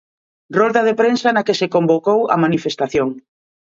[0.57, 3.09] Rolda de prensa na que se convocou a manifestación.